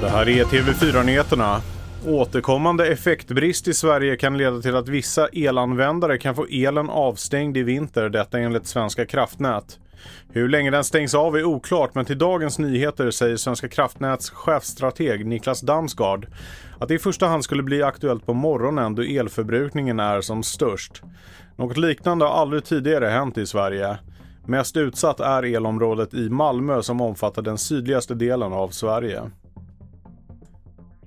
Det 0.00 0.08
här 0.08 0.28
är 0.28 0.44
TV4-nyheterna. 0.44 1.60
Återkommande 2.06 2.86
effektbrist 2.86 3.68
i 3.68 3.74
Sverige 3.74 4.16
kan 4.16 4.38
leda 4.38 4.60
till 4.60 4.76
att 4.76 4.88
vissa 4.88 5.28
elanvändare 5.28 6.18
kan 6.18 6.34
få 6.34 6.46
elen 6.50 6.90
avstängd 6.90 7.56
i 7.56 7.62
vinter, 7.62 8.08
detta 8.08 8.38
enligt 8.38 8.66
Svenska 8.66 9.06
kraftnät. 9.06 9.78
Hur 10.32 10.48
länge 10.48 10.70
den 10.70 10.84
stängs 10.84 11.14
av 11.14 11.36
är 11.36 11.44
oklart, 11.44 11.94
men 11.94 12.04
till 12.04 12.18
Dagens 12.18 12.58
Nyheter 12.58 13.10
säger 13.10 13.36
Svenska 13.36 13.68
kraftnäts 13.68 14.30
chefstrateg 14.30 15.26
Niklas 15.26 15.60
Damsgaard 15.60 16.26
att 16.78 16.88
det 16.88 16.94
i 16.94 16.98
första 16.98 17.26
hand 17.26 17.44
skulle 17.44 17.62
bli 17.62 17.82
aktuellt 17.82 18.26
på 18.26 18.34
morgonen 18.34 18.94
då 18.94 19.02
elförbrukningen 19.02 20.00
är 20.00 20.20
som 20.20 20.42
störst. 20.42 21.02
Något 21.56 21.76
liknande 21.76 22.24
har 22.24 22.32
aldrig 22.32 22.64
tidigare 22.64 23.06
hänt 23.06 23.38
i 23.38 23.46
Sverige. 23.46 23.98
Mest 24.46 24.76
utsatt 24.76 25.20
är 25.20 25.42
elområdet 25.42 26.14
i 26.14 26.30
Malmö 26.30 26.82
som 26.82 27.00
omfattar 27.00 27.42
den 27.42 27.58
sydligaste 27.58 28.14
delen 28.14 28.52
av 28.52 28.68
Sverige. 28.68 29.22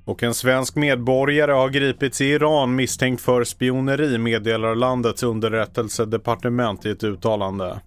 Och 0.06 0.24
en 0.24 0.34
svensk 0.34 0.76
medborgare 0.76 1.52
har 1.52 1.70
gripits 1.70 2.22
i 2.22 2.26
Iran 2.26 2.76
misstänkt 2.76 3.22
för 3.22 3.44
spioneri 3.44 4.18
meddelar 4.18 4.76
landets 4.76 5.24
underrättelsedepartement 5.24 6.86
i 6.86 6.90
ett 6.90 7.04
uttalande. 7.04 7.80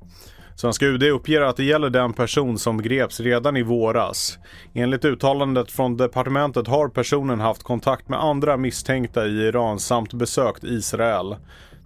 Svenska 0.56 0.86
UD 0.86 1.02
uppger 1.02 1.40
att 1.40 1.56
det 1.56 1.64
gäller 1.64 1.90
den 1.90 2.12
person 2.12 2.58
som 2.58 2.82
greps 2.82 3.20
redan 3.20 3.56
i 3.56 3.62
våras. 3.62 4.38
Enligt 4.74 5.04
uttalandet 5.04 5.72
från 5.72 5.96
departementet 5.96 6.66
har 6.66 6.88
personen 6.88 7.40
haft 7.40 7.62
kontakt 7.62 8.08
med 8.08 8.24
andra 8.24 8.56
misstänkta 8.56 9.26
i 9.26 9.30
Iran 9.30 9.78
samt 9.78 10.14
besökt 10.14 10.64
Israel. 10.64 11.36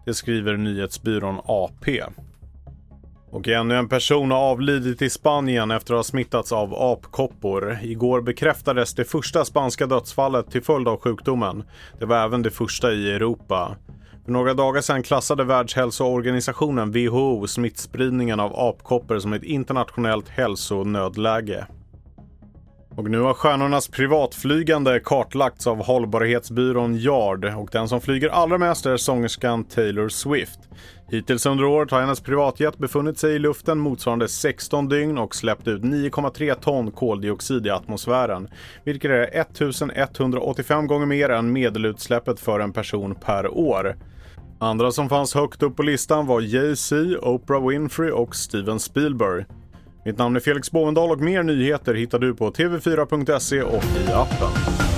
Det 0.06 0.14
skriver 0.14 0.56
nyhetsbyrån 0.56 1.40
AP. 1.44 2.02
Och 3.34 3.48
ännu 3.48 3.76
en 3.76 3.88
person 3.88 4.30
har 4.30 4.38
avlidit 4.38 5.02
i 5.02 5.10
Spanien 5.10 5.70
efter 5.70 5.94
att 5.94 5.98
ha 5.98 6.04
smittats 6.04 6.52
av 6.52 6.74
apkoppor. 6.74 7.78
Igår 7.82 8.20
bekräftades 8.20 8.94
det 8.94 9.04
första 9.04 9.44
spanska 9.44 9.86
dödsfallet 9.86 10.50
till 10.50 10.62
följd 10.62 10.88
av 10.88 11.00
sjukdomen. 11.00 11.64
Det 11.98 12.06
var 12.06 12.24
även 12.24 12.42
det 12.42 12.50
första 12.50 12.92
i 12.92 13.10
Europa. 13.10 13.76
För 14.24 14.32
några 14.32 14.54
dagar 14.54 14.80
sedan 14.80 15.02
klassade 15.02 15.44
Världshälsoorganisationen 15.44 16.92
WHO 16.92 17.46
smittspridningen 17.46 18.40
av 18.40 18.58
apkoppor 18.58 19.18
som 19.18 19.32
ett 19.32 19.44
internationellt 19.44 20.28
hälsonödläge. 20.28 21.66
Och 22.96 23.10
nu 23.10 23.20
har 23.20 23.34
stjärnornas 23.34 23.88
privatflygande 23.88 25.00
kartlagts 25.00 25.66
av 25.66 25.84
hållbarhetsbyrån 25.84 26.96
Yard 26.96 27.44
och 27.44 27.68
den 27.72 27.88
som 27.88 28.00
flyger 28.00 28.28
allra 28.28 28.58
mest 28.58 28.86
är 28.86 28.96
sångerskan 28.96 29.64
Taylor 29.64 30.08
Swift. 30.08 30.58
Hittills 31.08 31.46
under 31.46 31.64
året 31.64 31.90
har 31.90 32.00
hennes 32.00 32.20
privatjet 32.20 32.78
befunnit 32.78 33.18
sig 33.18 33.34
i 33.34 33.38
luften 33.38 33.78
motsvarande 33.78 34.28
16 34.28 34.88
dygn 34.88 35.18
och 35.18 35.34
släppt 35.34 35.68
ut 35.68 35.82
9,3 35.82 36.54
ton 36.54 36.90
koldioxid 36.90 37.66
i 37.66 37.70
atmosfären, 37.70 38.48
vilket 38.84 39.10
är 39.10 39.40
1185 39.40 40.86
gånger 40.86 41.06
mer 41.06 41.28
än 41.28 41.52
medelutsläppet 41.52 42.40
för 42.40 42.60
en 42.60 42.72
person 42.72 43.14
per 43.14 43.48
år. 43.48 43.96
Andra 44.58 44.90
som 44.90 45.08
fanns 45.08 45.34
högt 45.34 45.62
upp 45.62 45.76
på 45.76 45.82
listan 45.82 46.26
var 46.26 46.40
Jay-Z, 46.40 46.96
Oprah 47.22 47.68
Winfrey 47.68 48.10
och 48.10 48.36
Steven 48.36 48.80
Spielberg. 48.80 49.44
Mitt 50.04 50.18
namn 50.18 50.36
är 50.36 50.40
Felix 50.40 50.70
Bovendal 50.70 51.10
och 51.10 51.20
mer 51.20 51.42
nyheter 51.42 51.94
hittar 51.94 52.18
du 52.18 52.34
på 52.34 52.50
tv4.se 52.50 53.62
och 53.62 53.84
i 53.84 54.12
appen. 54.12 54.93